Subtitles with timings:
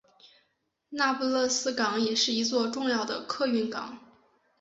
[0.89, 3.99] 那不勒斯港也是一座重要的客运港。